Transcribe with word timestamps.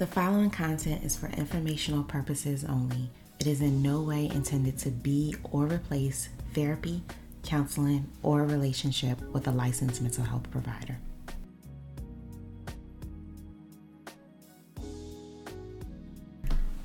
The 0.00 0.06
following 0.06 0.48
content 0.48 1.04
is 1.04 1.14
for 1.14 1.26
informational 1.26 2.02
purposes 2.02 2.64
only. 2.64 3.10
It 3.38 3.46
is 3.46 3.60
in 3.60 3.82
no 3.82 4.00
way 4.00 4.30
intended 4.32 4.78
to 4.78 4.90
be 4.90 5.36
or 5.52 5.66
replace 5.66 6.30
therapy, 6.54 7.02
counseling, 7.42 8.10
or 8.22 8.40
a 8.40 8.46
relationship 8.46 9.20
with 9.34 9.46
a 9.46 9.50
licensed 9.50 10.00
mental 10.00 10.24
health 10.24 10.50
provider. 10.50 10.96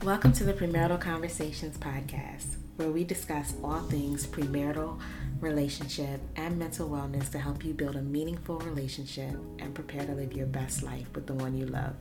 Welcome 0.03 0.33
to 0.33 0.43
the 0.43 0.51
Premarital 0.51 0.99
Conversations 0.99 1.77
podcast, 1.77 2.57
where 2.75 2.91
we 2.91 3.05
discuss 3.05 3.53
all 3.63 3.79
things 3.79 4.27
premarital, 4.27 4.99
relationship, 5.39 6.19
and 6.35 6.59
mental 6.59 6.89
wellness 6.89 7.31
to 7.31 7.39
help 7.39 7.63
you 7.63 7.73
build 7.73 7.95
a 7.95 8.01
meaningful 8.01 8.59
relationship 8.59 9.37
and 9.59 9.73
prepare 9.73 10.05
to 10.05 10.11
live 10.11 10.33
your 10.33 10.47
best 10.47 10.83
life 10.83 11.07
with 11.15 11.27
the 11.27 11.33
one 11.33 11.57
you 11.57 11.65
love. 11.65 11.95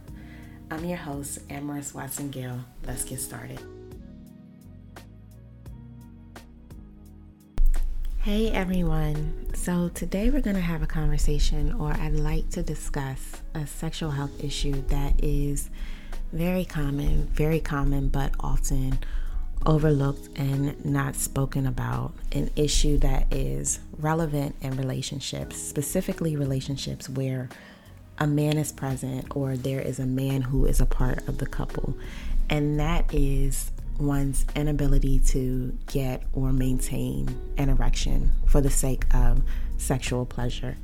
I'm 0.74 0.84
your 0.84 0.98
host, 0.98 1.46
Amaris 1.51 1.95
Watson 1.95 2.30
Gale. 2.30 2.59
Let's 2.84 3.05
get 3.05 3.20
started. 3.20 3.60
Hey 8.19 8.50
everyone. 8.50 9.55
So, 9.55 9.88
today 9.91 10.30
we're 10.30 10.41
going 10.41 10.56
to 10.56 10.62
have 10.62 10.83
a 10.83 10.87
conversation, 10.88 11.74
or 11.74 11.92
I'd 11.92 12.14
like 12.14 12.50
to 12.50 12.62
discuss 12.64 13.41
a 13.55 13.69
sexual 13.69 14.10
health 14.10 14.42
issue 14.42 14.83
that 14.88 15.23
is 15.23 15.70
very 16.33 16.64
common, 16.64 17.28
very 17.28 17.61
common, 17.61 18.09
but 18.09 18.33
often 18.41 18.98
overlooked 19.64 20.28
and 20.34 20.84
not 20.84 21.14
spoken 21.14 21.69
about. 21.69 22.14
An 22.33 22.50
issue 22.56 22.98
that 22.98 23.33
is 23.33 23.78
relevant 24.00 24.56
in 24.61 24.77
relationships, 24.77 25.56
specifically 25.56 26.34
relationships 26.34 27.09
where 27.09 27.48
a 28.18 28.26
man 28.26 28.56
is 28.58 28.72
present 28.72 29.34
or 29.34 29.56
there 29.56 29.80
is 29.80 29.98
a 29.98 30.06
man 30.06 30.42
who 30.42 30.66
is 30.66 30.80
a 30.80 30.86
part 30.86 31.26
of 31.28 31.38
the 31.38 31.46
couple, 31.46 31.96
and 32.48 32.78
that 32.78 33.12
is 33.12 33.70
one's 33.98 34.44
inability 34.56 35.20
to 35.20 35.76
get 35.86 36.22
or 36.32 36.52
maintain 36.52 37.28
an 37.56 37.68
erection 37.68 38.32
for 38.46 38.60
the 38.60 38.70
sake 38.70 39.04
of 39.14 39.42
sexual 39.76 40.26
pleasure. 40.26 40.76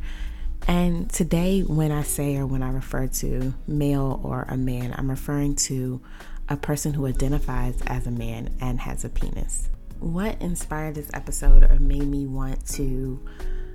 And 0.68 1.10
today, 1.10 1.62
when 1.62 1.90
I 1.90 2.02
say 2.02 2.36
or 2.36 2.46
when 2.46 2.62
I 2.62 2.70
refer 2.70 3.06
to 3.06 3.54
male 3.66 4.20
or 4.22 4.42
a 4.48 4.56
man, 4.56 4.94
I'm 4.96 5.10
referring 5.10 5.56
to 5.56 6.00
a 6.48 6.56
person 6.56 6.94
who 6.94 7.06
identifies 7.06 7.80
as 7.86 8.06
a 8.06 8.10
man 8.10 8.50
and 8.60 8.80
has 8.80 9.04
a 9.04 9.08
penis. 9.08 9.68
What 10.00 10.40
inspired 10.40 10.94
this 10.96 11.10
episode 11.14 11.64
or 11.64 11.78
made 11.78 12.06
me 12.06 12.26
want 12.26 12.66
to 12.70 13.20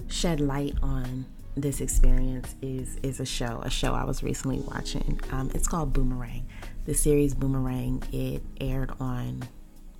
shed 0.07 0.39
light 0.39 0.75
on 0.81 1.25
this 1.55 1.81
experience 1.81 2.55
is 2.61 2.97
is 3.01 3.19
a 3.19 3.25
show, 3.25 3.61
a 3.63 3.69
show 3.69 3.93
I 3.93 4.03
was 4.03 4.23
recently 4.23 4.59
watching. 4.59 5.19
Um, 5.31 5.51
it's 5.53 5.67
called 5.67 5.93
Boomerang. 5.93 6.45
The 6.85 6.93
series 6.93 7.33
Boomerang. 7.33 8.03
It 8.11 8.41
aired 8.59 8.91
on 8.99 9.43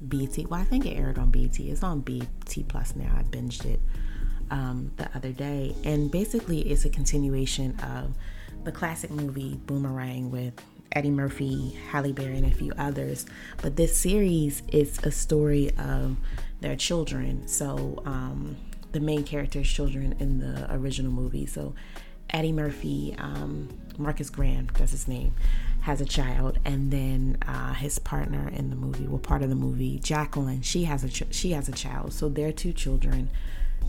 BET. 0.02 0.38
Well, 0.50 0.60
I 0.60 0.64
think 0.64 0.86
it 0.86 0.92
aired 0.92 1.18
on 1.18 1.32
BET. 1.32 1.60
It's 1.60 1.84
on 1.84 2.02
BET 2.02 2.28
Plus 2.68 2.96
now. 2.96 3.14
I 3.18 3.24
binged 3.24 3.66
it 3.66 3.80
um, 4.52 4.92
the 4.98 5.10
other 5.16 5.32
day, 5.32 5.76
and 5.84 6.12
basically, 6.12 6.60
it's 6.62 6.86
a 6.86 6.90
continuation 6.90 7.80
of 7.80 8.14
the 8.64 8.72
classic 8.72 9.12
movie 9.12 9.60
Boomerang 9.66 10.32
with 10.32 10.54
Eddie 10.92 11.12
Murphy, 11.12 11.78
Halle 11.90 12.12
Berry, 12.12 12.38
and 12.38 12.46
a 12.46 12.52
few 12.52 12.72
others. 12.78 13.26
But 13.62 13.76
this 13.76 13.98
series 13.98 14.62
is 14.72 15.00
a 15.04 15.12
story 15.12 15.72
of 15.78 16.18
their 16.62 16.76
children. 16.76 17.48
So 17.48 18.02
um, 18.06 18.56
the 18.96 19.02
main 19.02 19.26
character's 19.26 19.70
children 19.70 20.16
in 20.20 20.40
the 20.40 20.74
original 20.74 21.12
movie. 21.12 21.46
So 21.46 21.76
Eddie 22.30 22.54
Murphy, 22.54 23.14
um, 23.20 23.68
Marcus 23.98 24.30
Graham, 24.30 24.70
that's 24.74 24.92
his 24.92 25.06
name, 25.06 25.34
has 25.82 26.00
a 26.00 26.06
child, 26.06 26.60
and 26.64 26.92
then 26.92 27.38
uh, 27.46 27.74
his 27.74 28.00
partner 28.00 28.50
in 28.50 28.70
the 28.70 28.76
movie, 28.78 29.06
well, 29.06 29.20
part 29.20 29.44
of 29.44 29.50
the 29.50 29.56
movie, 29.56 30.00
Jacqueline, 30.00 30.62
she 30.62 30.86
has 30.86 31.04
a 31.04 31.10
ch- 31.10 31.28
she 31.32 31.52
has 31.52 31.68
a 31.68 31.74
child. 31.74 32.14
So 32.14 32.30
their 32.30 32.54
two 32.54 32.72
children, 32.72 33.30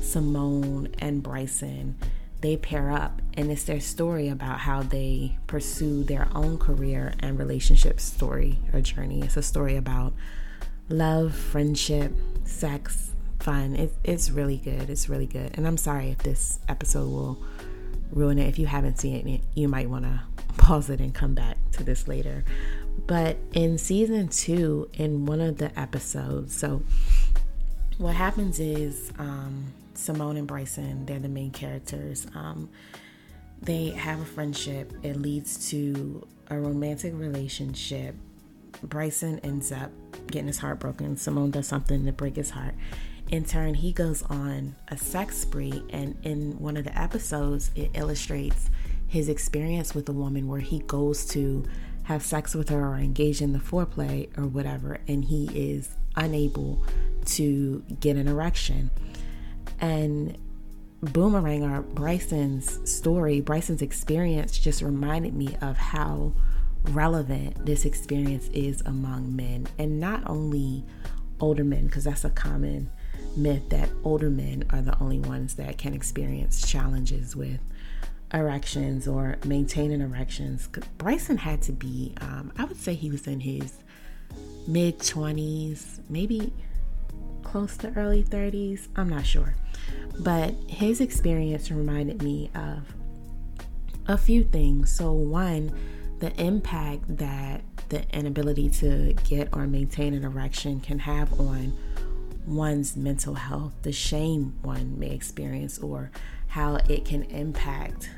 Simone 0.00 0.88
and 0.98 1.22
Bryson, 1.22 1.96
they 2.40 2.56
pair 2.56 2.90
up, 2.90 3.22
and 3.34 3.50
it's 3.52 3.62
their 3.62 3.80
story 3.80 4.28
about 4.28 4.58
how 4.58 4.82
they 4.82 5.38
pursue 5.46 6.02
their 6.02 6.26
own 6.34 6.58
career 6.58 7.14
and 7.20 7.38
relationship 7.38 8.00
story 8.00 8.58
or 8.72 8.80
journey. 8.80 9.22
It's 9.22 9.36
a 9.36 9.42
story 9.42 9.76
about 9.76 10.14
love, 10.88 11.32
friendship, 11.32 12.12
sex, 12.44 13.12
fun. 13.46 13.76
It, 13.76 13.94
it's 14.02 14.28
really 14.28 14.56
good. 14.56 14.90
It's 14.90 15.08
really 15.08 15.26
good. 15.26 15.52
And 15.54 15.68
I'm 15.68 15.76
sorry 15.76 16.10
if 16.10 16.18
this 16.18 16.58
episode 16.68 17.08
will 17.08 17.40
ruin 18.10 18.40
it. 18.40 18.48
If 18.48 18.58
you 18.58 18.66
haven't 18.66 18.98
seen 18.98 19.28
it, 19.28 19.40
you 19.54 19.68
might 19.68 19.88
want 19.88 20.04
to 20.04 20.20
pause 20.56 20.90
it 20.90 21.00
and 21.00 21.14
come 21.14 21.34
back 21.34 21.56
to 21.72 21.84
this 21.84 22.08
later. 22.08 22.44
But 23.06 23.36
in 23.52 23.78
season 23.78 24.26
two, 24.28 24.90
in 24.94 25.26
one 25.26 25.40
of 25.40 25.58
the 25.58 25.78
episodes, 25.78 26.58
so 26.58 26.82
what 27.98 28.16
happens 28.16 28.58
is 28.58 29.12
um, 29.16 29.66
Simone 29.94 30.36
and 30.36 30.48
Bryson, 30.48 31.06
they're 31.06 31.20
the 31.20 31.28
main 31.28 31.52
characters. 31.52 32.26
Um, 32.34 32.68
they 33.62 33.90
have 33.90 34.20
a 34.20 34.24
friendship, 34.24 34.92
it 35.04 35.16
leads 35.16 35.70
to 35.70 36.26
a 36.50 36.58
romantic 36.58 37.14
relationship. 37.14 38.16
Bryson 38.82 39.38
ends 39.44 39.70
up 39.70 39.92
getting 40.26 40.48
his 40.48 40.58
heart 40.58 40.80
broken. 40.80 41.16
Simone 41.16 41.52
does 41.52 41.68
something 41.68 42.04
to 42.06 42.12
break 42.12 42.34
his 42.34 42.50
heart. 42.50 42.74
In 43.30 43.44
turn, 43.44 43.74
he 43.74 43.92
goes 43.92 44.22
on 44.22 44.76
a 44.88 44.96
sex 44.96 45.36
spree, 45.36 45.82
and 45.90 46.16
in 46.22 46.58
one 46.60 46.76
of 46.76 46.84
the 46.84 46.96
episodes, 46.96 47.70
it 47.74 47.90
illustrates 47.94 48.70
his 49.08 49.28
experience 49.28 49.94
with 49.94 50.08
a 50.08 50.12
woman 50.12 50.46
where 50.46 50.60
he 50.60 50.80
goes 50.80 51.26
to 51.26 51.64
have 52.04 52.22
sex 52.22 52.54
with 52.54 52.68
her 52.68 52.86
or 52.86 52.96
engage 52.98 53.42
in 53.42 53.52
the 53.52 53.58
foreplay 53.58 54.28
or 54.38 54.46
whatever, 54.46 54.98
and 55.08 55.24
he 55.24 55.50
is 55.52 55.94
unable 56.14 56.84
to 57.24 57.82
get 57.98 58.16
an 58.16 58.28
erection. 58.28 58.90
And 59.80 60.38
Boomerang 61.02 61.64
or 61.64 61.82
Bryson's 61.82 62.90
story, 62.90 63.40
Bryson's 63.40 63.82
experience 63.82 64.56
just 64.56 64.82
reminded 64.82 65.34
me 65.34 65.56
of 65.60 65.76
how 65.76 66.32
relevant 66.84 67.66
this 67.66 67.84
experience 67.84 68.48
is 68.52 68.80
among 68.82 69.34
men 69.34 69.66
and 69.78 69.98
not 69.98 70.22
only 70.26 70.84
older 71.40 71.64
men, 71.64 71.86
because 71.86 72.04
that's 72.04 72.24
a 72.24 72.30
common 72.30 72.90
myth 73.36 73.68
that 73.70 73.88
older 74.04 74.30
men 74.30 74.64
are 74.70 74.82
the 74.82 74.98
only 75.00 75.18
ones 75.20 75.54
that 75.54 75.78
can 75.78 75.94
experience 75.94 76.66
challenges 76.66 77.36
with 77.36 77.60
erections 78.32 79.06
or 79.06 79.36
maintaining 79.44 80.00
erections. 80.00 80.68
Bryson 80.98 81.36
had 81.36 81.62
to 81.62 81.72
be, 81.72 82.14
um, 82.20 82.52
I 82.56 82.64
would 82.64 82.76
say 82.76 82.94
he 82.94 83.10
was 83.10 83.26
in 83.26 83.40
his 83.40 83.78
mid 84.66 84.98
20s, 84.98 86.00
maybe 86.08 86.52
close 87.42 87.76
to 87.78 87.92
early 87.96 88.24
30s. 88.24 88.88
I'm 88.96 89.08
not 89.08 89.24
sure. 89.24 89.54
But 90.18 90.54
his 90.66 91.00
experience 91.00 91.70
reminded 91.70 92.22
me 92.22 92.50
of 92.54 92.82
a 94.08 94.18
few 94.18 94.44
things. 94.44 94.90
So, 94.90 95.12
one, 95.12 95.72
the 96.18 96.32
impact 96.40 97.16
that 97.18 97.62
the 97.88 98.02
inability 98.16 98.68
to 98.70 99.14
get 99.28 99.48
or 99.52 99.66
maintain 99.66 100.14
an 100.14 100.24
erection 100.24 100.80
can 100.80 100.98
have 100.98 101.38
on 101.38 101.76
one's 102.46 102.96
mental 102.96 103.34
health, 103.34 103.72
the 103.82 103.92
shame 103.92 104.56
one 104.62 104.98
may 104.98 105.10
experience, 105.10 105.78
or 105.78 106.10
how 106.48 106.76
it 106.88 107.04
can 107.04 107.24
impact 107.24 108.08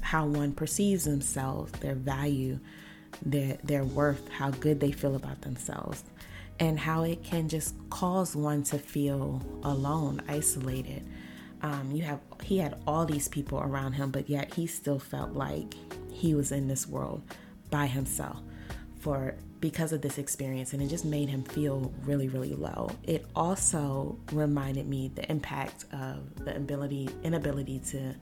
how 0.00 0.26
one 0.26 0.52
perceives 0.52 1.04
themselves, 1.04 1.72
their 1.80 1.94
value, 1.94 2.58
their 3.24 3.58
their 3.64 3.84
worth, 3.84 4.28
how 4.28 4.50
good 4.50 4.80
they 4.80 4.92
feel 4.92 5.16
about 5.16 5.40
themselves, 5.42 6.04
and 6.60 6.78
how 6.78 7.02
it 7.02 7.22
can 7.24 7.48
just 7.48 7.74
cause 7.90 8.36
one 8.36 8.62
to 8.64 8.78
feel 8.78 9.42
alone, 9.62 10.22
isolated. 10.28 11.04
Um, 11.62 11.90
you 11.92 12.02
have 12.02 12.20
he 12.42 12.58
had 12.58 12.78
all 12.86 13.04
these 13.04 13.28
people 13.28 13.58
around 13.58 13.94
him, 13.94 14.10
but 14.10 14.28
yet 14.28 14.54
he 14.54 14.66
still 14.66 14.98
felt 14.98 15.32
like 15.32 15.74
he 16.12 16.34
was 16.34 16.52
in 16.52 16.68
this 16.68 16.86
world 16.86 17.22
by 17.70 17.86
himself 17.86 18.40
for 19.00 19.34
because 19.60 19.92
of 19.92 20.02
this 20.02 20.18
experience 20.18 20.72
and 20.72 20.82
it 20.82 20.88
just 20.88 21.04
made 21.04 21.28
him 21.28 21.42
feel 21.42 21.92
really 22.04 22.28
really 22.28 22.54
low. 22.54 22.90
It 23.04 23.24
also 23.34 24.18
reminded 24.32 24.86
me 24.88 25.10
the 25.14 25.30
impact 25.30 25.84
of 25.92 26.44
the 26.44 26.56
ability 26.56 27.08
inability 27.22 27.80
to 27.90 28.14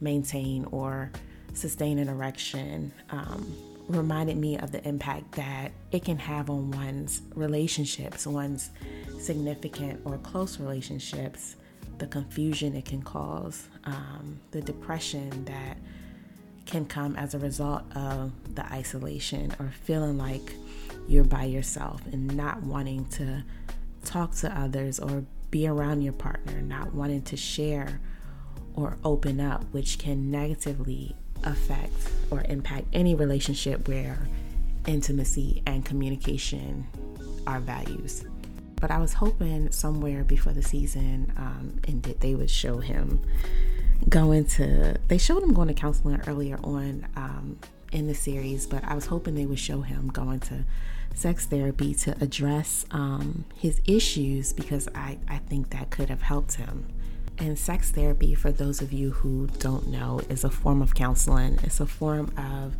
maintain 0.00 0.64
or 0.66 1.10
sustain 1.54 1.98
an 1.98 2.08
erection 2.08 2.92
um, 3.10 3.56
reminded 3.88 4.36
me 4.36 4.58
of 4.58 4.72
the 4.72 4.86
impact 4.88 5.32
that 5.32 5.72
it 5.92 6.04
can 6.04 6.18
have 6.18 6.48
on 6.48 6.70
one's 6.70 7.20
relationships 7.34 8.26
one's 8.26 8.70
significant 9.18 10.00
or 10.04 10.18
close 10.18 10.58
relationships 10.58 11.56
the 11.98 12.06
confusion 12.06 12.74
it 12.74 12.84
can 12.84 13.02
cause 13.02 13.68
um, 13.84 14.40
the 14.50 14.60
depression 14.60 15.44
that 15.44 15.76
can 16.66 16.86
come 16.86 17.16
as 17.16 17.34
a 17.34 17.38
result 17.38 17.82
of 17.96 18.32
the 18.54 18.64
isolation 18.72 19.54
or 19.58 19.72
feeling 19.82 20.18
like 20.18 20.54
you're 21.06 21.24
by 21.24 21.44
yourself 21.44 22.00
and 22.12 22.34
not 22.36 22.62
wanting 22.62 23.04
to 23.06 23.44
talk 24.04 24.34
to 24.36 24.58
others 24.58 24.98
or 24.98 25.24
be 25.50 25.66
around 25.66 26.02
your 26.02 26.12
partner, 26.12 26.60
not 26.62 26.94
wanting 26.94 27.22
to 27.22 27.36
share 27.36 28.00
or 28.74 28.96
open 29.04 29.40
up, 29.40 29.64
which 29.72 29.98
can 29.98 30.30
negatively 30.30 31.14
affect 31.44 32.10
or 32.30 32.42
impact 32.48 32.86
any 32.92 33.14
relationship 33.14 33.86
where 33.86 34.18
intimacy 34.86 35.62
and 35.66 35.84
communication 35.84 36.86
are 37.46 37.60
values. 37.60 38.24
But 38.80 38.90
I 38.90 38.98
was 38.98 39.12
hoping 39.12 39.70
somewhere 39.70 40.24
before 40.24 40.52
the 40.52 40.62
season 40.62 41.32
um, 41.36 41.78
ended, 41.86 42.20
they 42.20 42.34
would 42.34 42.50
show 42.50 42.78
him 42.78 43.20
going 44.08 44.44
to. 44.46 44.98
They 45.08 45.18
showed 45.18 45.42
him 45.42 45.52
going 45.52 45.68
to 45.68 45.74
counseling 45.74 46.20
earlier 46.26 46.58
on 46.62 47.06
um, 47.16 47.58
in 47.92 48.06
the 48.06 48.14
series, 48.14 48.66
but 48.66 48.84
I 48.84 48.94
was 48.94 49.06
hoping 49.06 49.34
they 49.34 49.46
would 49.46 49.58
show 49.58 49.82
him 49.82 50.08
going 50.08 50.40
to 50.40 50.64
sex 51.14 51.46
therapy 51.46 51.94
to 51.94 52.16
address 52.20 52.84
um, 52.90 53.44
his 53.54 53.80
issues 53.86 54.52
because 54.52 54.88
I, 54.94 55.18
I 55.28 55.38
think 55.38 55.70
that 55.70 55.90
could 55.90 56.10
have 56.10 56.22
helped 56.22 56.54
him. 56.54 56.86
And 57.38 57.58
sex 57.58 57.90
therapy, 57.90 58.34
for 58.34 58.52
those 58.52 58.80
of 58.80 58.92
you 58.92 59.10
who 59.10 59.48
don't 59.58 59.88
know, 59.88 60.20
is 60.28 60.44
a 60.44 60.50
form 60.50 60.82
of 60.82 60.94
counseling. 60.94 61.58
It's 61.62 61.80
a 61.80 61.86
form 61.86 62.32
of 62.36 62.76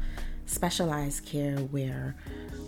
specialized 0.46 1.24
care 1.24 1.56
where 1.56 2.16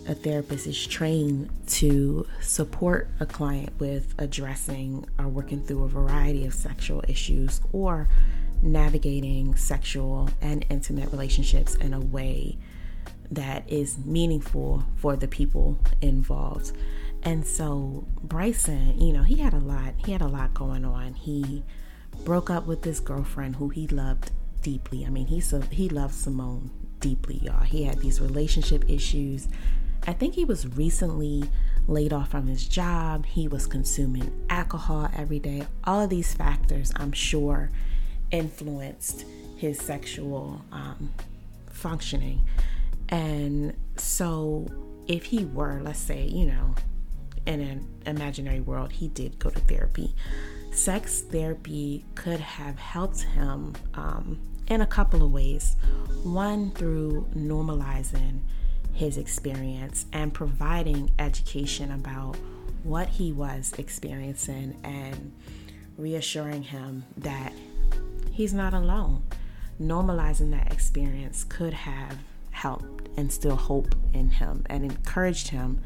a 0.09 0.15
therapist 0.15 0.67
is 0.67 0.87
trained 0.87 1.51
to 1.67 2.27
support 2.41 3.09
a 3.21 3.27
client 3.27 3.71
with 3.79 4.15
addressing 4.19 5.07
or 5.19 5.29
working 5.29 5.63
through 5.63 5.85
a 5.85 5.89
variety 5.89 6.47
of 6.47 6.55
sexual 6.55 7.05
issues 7.09 7.61
or 7.73 8.09
navigating 8.63 9.55
sexual 9.57 10.31
and 10.41 10.65
intimate 10.71 11.11
relationships 11.11 11.75
in 11.77 11.93
a 11.95 12.01
way 12.01 12.59
that 13.31 13.69
is 13.71 13.99
meaningful 13.99 14.85
for 14.97 15.17
the 15.17 15.29
people 15.29 15.79
involved. 16.01 16.73
And 17.23 17.47
so 17.47 18.07
Bryson, 18.23 19.01
you 19.01 19.13
know, 19.13 19.23
he 19.23 19.37
had 19.37 19.53
a 19.53 19.59
lot, 19.59 19.95
he 19.97 20.13
had 20.13 20.23
a 20.23 20.29
lot 20.29 20.55
going 20.55 20.85
on. 20.85 21.15
He 21.15 21.65
broke 22.25 22.51
up 22.51 22.67
with 22.67 22.83
this 22.83 23.01
girlfriend 23.01 23.57
who 23.57 23.69
he 23.69 23.87
loved 23.89 24.31
deeply. 24.63 25.05
I 25.05 25.11
mean, 25.11 25.27
he 25.27 25.41
so 25.41 25.61
he 25.61 25.89
loved 25.89 26.15
Simone 26.15 26.71
deeply, 27.01 27.39
y'all. 27.43 27.65
He 27.65 27.85
had 27.85 27.99
these 27.99 28.21
relationship 28.21 28.85
issues. 28.89 29.49
I 30.07 30.13
think 30.13 30.35
he 30.35 30.45
was 30.45 30.67
recently 30.77 31.45
laid 31.89 32.13
off 32.13 32.31
from 32.31 32.47
his 32.47 32.67
job. 32.67 33.27
He 33.27 33.49
was 33.49 33.67
consuming 33.67 34.33
alcohol 34.49 35.11
every 35.15 35.39
day. 35.39 35.67
All 35.85 36.01
of 36.01 36.11
these 36.11 36.33
factors, 36.33 36.93
I'm 36.97 37.13
sure, 37.13 37.71
influenced 38.31 39.25
his 39.57 39.79
sexual 39.79 40.65
um, 40.73 41.13
functioning. 41.71 42.43
And 43.09 43.75
so, 43.97 44.67
if 45.07 45.25
he 45.25 45.45
were, 45.45 45.81
let's 45.83 46.01
say, 46.01 46.25
you 46.25 46.47
know, 46.47 46.75
in 47.47 47.61
an 47.61 47.89
imaginary 48.07 48.61
world, 48.61 48.93
he 48.93 49.09
did 49.09 49.39
go 49.39 49.51
to 49.51 49.61
therapy. 49.61 50.15
Sex 50.73 51.21
therapy 51.21 52.05
could 52.15 52.41
have 52.41 52.79
helped 52.79 53.23
him 53.23 53.75
um, 53.95 54.39
in 54.67 54.81
a 54.81 54.87
couple 54.87 55.23
of 55.25 55.33
ways. 55.33 55.77
One, 56.25 56.73
through 56.73 57.29
normalizing 57.35 58.41
his 58.93 59.17
experience 59.17 60.07
and 60.13 60.35
providing 60.35 61.13
education 61.19 61.93
about 61.93 62.37
what 62.83 63.09
he 63.09 63.33
was 63.33 63.73
experiencing 63.79 64.79
and 64.83 65.33
reassuring 65.97 66.63
him 66.63 67.05
that 67.19 67.53
he's 68.37 68.53
not 68.53 68.75
alone. 68.75 69.23
Normalizing 69.81 70.51
that 70.51 70.71
experience 70.71 71.43
could 71.45 71.73
have 71.73 72.19
helped 72.51 73.09
instill 73.17 73.57
hope 73.57 73.95
in 74.13 74.29
him 74.29 74.63
and 74.69 74.85
encouraged 74.85 75.49
him 75.49 75.81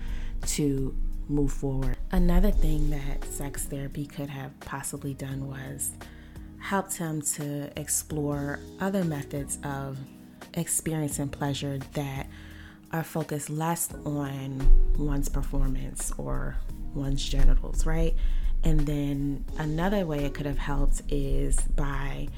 to 0.47 0.93
move 1.29 1.53
forward. 1.53 1.97
Another 2.11 2.51
thing 2.51 2.91
that 2.91 3.25
sex 3.25 3.67
therapy 3.67 4.05
could 4.05 4.29
have 4.29 4.59
possibly 4.59 5.15
done 5.15 5.47
was 5.47 5.93
helped 6.59 6.97
him 6.97 7.23
to 7.23 7.71
explore 7.79 8.59
other 8.81 9.05
methods 9.05 9.59
of 9.63 9.97
experiencing 10.55 11.29
pleasure 11.29 11.79
that 11.95 12.27
are 12.93 13.05
focused 13.05 13.49
less 13.49 13.95
on 14.05 14.61
one's 14.99 15.29
performance 15.29 16.13
or 16.19 16.57
one's 16.95 17.23
genitals, 17.25 17.87
right? 17.87 18.17
And 18.63 18.81
then 18.81 19.45
another 19.59 20.05
way 20.05 20.25
it 20.25 20.35
could 20.35 20.47
have 20.47 20.59
helped 20.59 21.03
is 21.09 21.61
by 21.61 22.29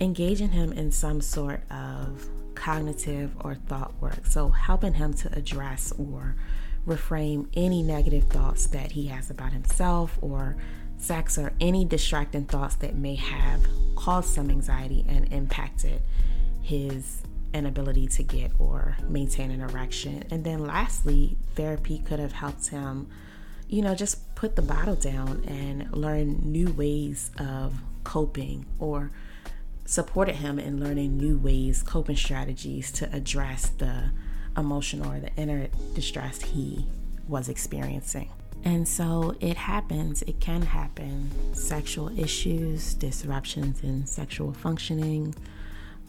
engaging 0.00 0.50
him 0.50 0.72
in 0.72 0.92
some 0.92 1.20
sort 1.20 1.62
of 1.70 2.28
cognitive 2.54 3.34
or 3.40 3.54
thought 3.54 3.94
work. 4.00 4.26
So, 4.26 4.48
helping 4.48 4.94
him 4.94 5.14
to 5.14 5.32
address 5.36 5.92
or 5.92 6.36
reframe 6.86 7.48
any 7.54 7.82
negative 7.82 8.24
thoughts 8.24 8.66
that 8.68 8.92
he 8.92 9.06
has 9.08 9.30
about 9.30 9.52
himself 9.52 10.18
or 10.20 10.56
sex 10.98 11.36
or 11.36 11.52
any 11.60 11.84
distracting 11.84 12.44
thoughts 12.44 12.76
that 12.76 12.94
may 12.94 13.14
have 13.16 13.66
caused 13.96 14.28
some 14.28 14.50
anxiety 14.50 15.04
and 15.08 15.32
impacted 15.32 16.00
his 16.62 17.22
inability 17.52 18.06
to 18.06 18.22
get 18.22 18.50
or 18.58 18.96
maintain 19.08 19.50
an 19.50 19.60
erection. 19.60 20.24
And 20.30 20.44
then 20.44 20.64
lastly, 20.64 21.36
therapy 21.54 21.98
could 21.98 22.18
have 22.18 22.32
helped 22.32 22.68
him, 22.68 23.08
you 23.68 23.82
know, 23.82 23.94
just 23.94 24.34
put 24.34 24.56
the 24.56 24.62
bottle 24.62 24.94
down 24.94 25.44
and 25.46 25.90
learn 25.92 26.40
new 26.44 26.70
ways 26.72 27.30
of 27.38 27.74
coping 28.04 28.66
or 28.78 29.10
supported 29.84 30.36
him 30.36 30.58
in 30.58 30.80
learning 30.80 31.16
new 31.16 31.38
ways, 31.38 31.82
coping 31.82 32.16
strategies 32.16 32.92
to 32.92 33.12
address 33.14 33.68
the 33.70 34.10
emotional 34.56 35.12
or 35.12 35.20
the 35.20 35.34
inner 35.36 35.68
distress 35.94 36.40
he 36.40 36.86
was 37.28 37.48
experiencing. 37.48 38.30
And 38.64 38.86
so 38.86 39.36
it 39.40 39.56
happens, 39.56 40.22
it 40.22 40.40
can 40.40 40.62
happen. 40.62 41.30
Sexual 41.54 42.18
issues, 42.18 42.94
disruptions 42.94 43.82
in 43.82 44.06
sexual 44.06 44.52
functioning, 44.52 45.34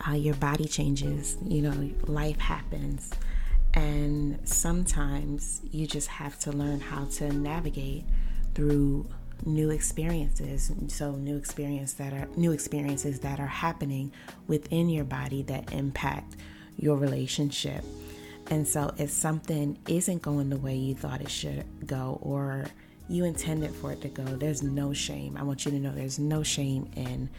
uh, 0.07 0.13
your 0.13 0.35
body 0.35 0.65
changes, 0.65 1.37
you 1.45 1.61
know, 1.61 1.89
life 2.07 2.39
happens. 2.39 3.11
And 3.77 4.39
sometimes 4.47 5.61
you 5.71 5.87
just 5.87 6.07
have 6.07 6.37
to 6.39 6.51
learn 6.51 6.79
how 6.79 7.05
to 7.05 7.31
navigate 7.31 8.05
through 8.55 9.07
new 9.45 9.69
experiences 9.69 10.71
so 10.87 11.11
new 11.11 11.37
experience 11.37 11.93
that 11.93 12.11
are 12.11 12.27
new 12.35 12.51
experiences 12.51 13.19
that 13.19 13.39
are 13.39 13.45
happening 13.45 14.11
within 14.47 14.89
your 14.89 15.05
body 15.05 15.43
that 15.43 15.71
impact 15.73 16.35
your 16.75 16.97
relationship 16.97 17.83
and 18.49 18.67
so, 18.67 18.93
if 18.97 19.09
something 19.09 19.77
isn't 19.87 20.21
going 20.21 20.49
the 20.49 20.57
way 20.57 20.75
you 20.75 20.95
thought 20.95 21.21
it 21.21 21.29
should 21.29 21.65
go, 21.85 22.17
or 22.21 22.67
you 23.09 23.25
intended 23.25 23.71
for 23.71 23.91
it 23.91 24.01
to 24.01 24.07
go, 24.07 24.23
there's 24.23 24.63
no 24.63 24.93
shame. 24.93 25.35
I 25.37 25.43
want 25.43 25.65
you 25.65 25.71
to 25.71 25.79
know 25.79 25.91
there's 25.91 26.19
no 26.19 26.43
shame 26.43 26.89
in 26.95 27.29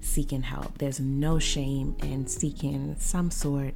seeking 0.00 0.42
help. 0.42 0.78
There's 0.78 1.00
no 1.00 1.38
shame 1.38 1.96
in 2.02 2.26
seeking 2.26 2.96
some 2.98 3.30
sort 3.30 3.74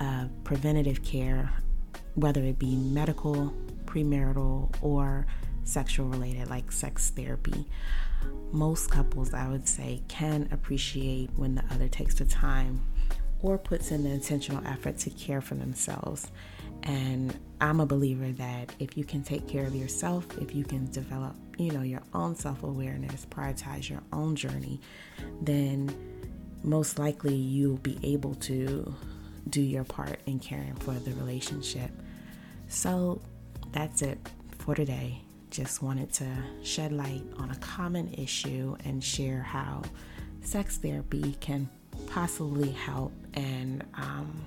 of 0.00 0.30
preventative 0.44 1.02
care, 1.02 1.52
whether 2.14 2.42
it 2.42 2.58
be 2.58 2.76
medical, 2.76 3.52
premarital, 3.84 4.74
or 4.82 5.26
sexual 5.64 6.06
related, 6.06 6.48
like 6.48 6.72
sex 6.72 7.10
therapy. 7.10 7.66
Most 8.52 8.90
couples, 8.90 9.34
I 9.34 9.48
would 9.48 9.68
say, 9.68 10.02
can 10.08 10.48
appreciate 10.50 11.30
when 11.36 11.54
the 11.54 11.64
other 11.70 11.88
takes 11.88 12.14
the 12.14 12.24
time 12.24 12.80
or 13.40 13.58
puts 13.58 13.90
in 13.90 14.02
the 14.02 14.10
intentional 14.10 14.66
effort 14.66 14.98
to 14.98 15.10
care 15.10 15.40
for 15.40 15.54
themselves. 15.54 16.30
And 16.84 17.36
I'm 17.60 17.80
a 17.80 17.86
believer 17.86 18.32
that 18.32 18.74
if 18.78 18.96
you 18.96 19.04
can 19.04 19.22
take 19.22 19.46
care 19.46 19.66
of 19.66 19.74
yourself, 19.74 20.26
if 20.40 20.54
you 20.54 20.64
can 20.64 20.90
develop, 20.90 21.36
you 21.58 21.72
know, 21.72 21.82
your 21.82 22.02
own 22.14 22.34
self-awareness, 22.34 23.26
prioritize 23.26 23.88
your 23.88 24.02
own 24.12 24.34
journey, 24.36 24.80
then 25.42 25.94
most 26.62 26.98
likely 26.98 27.34
you'll 27.34 27.76
be 27.78 27.98
able 28.02 28.34
to 28.36 28.94
do 29.50 29.60
your 29.60 29.84
part 29.84 30.20
in 30.26 30.38
caring 30.38 30.74
for 30.76 30.92
the 30.92 31.12
relationship. 31.12 31.90
So 32.68 33.20
that's 33.72 34.02
it 34.02 34.18
for 34.58 34.74
today. 34.74 35.20
Just 35.50 35.82
wanted 35.82 36.12
to 36.14 36.26
shed 36.62 36.92
light 36.92 37.22
on 37.38 37.50
a 37.50 37.56
common 37.56 38.12
issue 38.14 38.76
and 38.84 39.02
share 39.02 39.40
how 39.40 39.82
sex 40.42 40.76
therapy 40.76 41.36
can 41.40 41.68
possibly 42.06 42.70
help 42.70 43.12
and 43.34 43.84
um, 43.94 44.46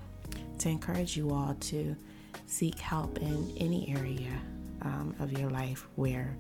to 0.60 0.70
encourage 0.70 1.18
you 1.18 1.32
all 1.32 1.56
to 1.60 1.96
seek 2.46 2.80
help 2.80 3.18
in 3.20 3.52
any 3.58 3.90
area 3.90 4.32
um, 4.84 5.16
of 5.20 5.38
your 5.38 5.50
life 5.50 5.88
where 5.96 6.36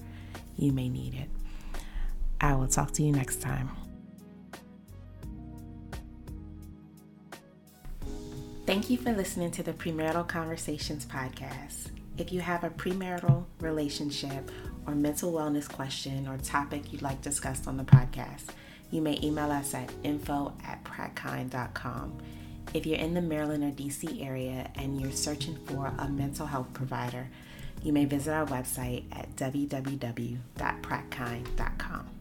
you 0.57 0.71
may 0.71 0.89
need 0.89 1.15
it. 1.15 1.29
I 2.39 2.55
will 2.55 2.67
talk 2.67 2.91
to 2.93 3.03
you 3.03 3.11
next 3.11 3.41
time. 3.41 3.69
Thank 8.71 8.87
you 8.89 8.95
for 8.95 9.11
listening 9.11 9.51
to 9.51 9.63
the 9.63 9.73
Premarital 9.73 10.29
Conversations 10.29 11.05
podcast. 11.05 11.89
If 12.17 12.31
you 12.31 12.39
have 12.39 12.63
a 12.63 12.69
premarital 12.69 13.43
relationship 13.59 14.49
or 14.87 14.95
mental 14.95 15.33
wellness 15.33 15.67
question 15.67 16.25
or 16.25 16.37
topic 16.37 16.93
you'd 16.93 17.01
like 17.01 17.21
discussed 17.21 17.67
on 17.67 17.75
the 17.75 17.83
podcast, 17.83 18.45
you 18.89 19.01
may 19.01 19.19
email 19.21 19.51
us 19.51 19.73
at 19.73 19.91
info 20.03 20.53
at 20.65 20.81
prattkind.com. 20.85 22.17
If 22.73 22.85
you're 22.85 22.97
in 22.97 23.13
the 23.13 23.21
Maryland 23.21 23.65
or 23.65 23.71
DC 23.71 24.25
area 24.25 24.71
and 24.75 25.01
you're 25.01 25.11
searching 25.11 25.57
for 25.65 25.93
a 25.97 26.07
mental 26.07 26.45
health 26.45 26.71
provider, 26.71 27.27
you 27.83 27.91
may 27.91 28.05
visit 28.05 28.31
our 28.31 28.45
website 28.45 29.03
at 29.11 29.35
www.prattkind.com. 29.35 32.20